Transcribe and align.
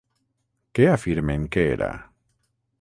Què 0.79 0.87
afirmen 0.93 1.45
que 1.57 1.69
era? 1.77 1.93